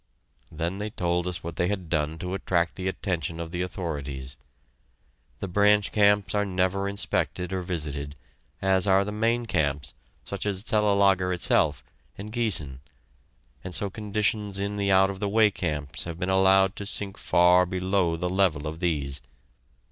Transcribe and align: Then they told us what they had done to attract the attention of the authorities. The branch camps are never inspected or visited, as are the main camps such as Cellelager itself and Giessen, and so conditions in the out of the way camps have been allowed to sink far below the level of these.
Then 0.51 0.79
they 0.79 0.89
told 0.89 1.27
us 1.27 1.43
what 1.43 1.57
they 1.57 1.67
had 1.67 1.87
done 1.87 2.17
to 2.17 2.33
attract 2.33 2.73
the 2.73 2.87
attention 2.87 3.39
of 3.39 3.51
the 3.51 3.61
authorities. 3.61 4.35
The 5.37 5.47
branch 5.47 5.91
camps 5.91 6.33
are 6.33 6.43
never 6.43 6.89
inspected 6.89 7.53
or 7.53 7.61
visited, 7.61 8.15
as 8.63 8.87
are 8.87 9.05
the 9.05 9.11
main 9.11 9.45
camps 9.45 9.93
such 10.25 10.47
as 10.47 10.63
Cellelager 10.63 11.31
itself 11.31 11.83
and 12.17 12.33
Giessen, 12.33 12.79
and 13.63 13.75
so 13.75 13.91
conditions 13.91 14.57
in 14.57 14.77
the 14.77 14.91
out 14.91 15.11
of 15.11 15.19
the 15.19 15.29
way 15.29 15.51
camps 15.51 16.05
have 16.05 16.17
been 16.17 16.29
allowed 16.29 16.75
to 16.77 16.87
sink 16.87 17.19
far 17.19 17.67
below 17.67 18.15
the 18.15 18.27
level 18.27 18.65
of 18.67 18.79
these. 18.79 19.21